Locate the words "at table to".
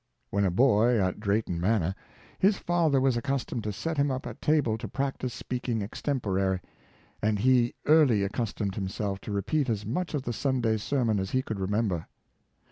4.25-4.87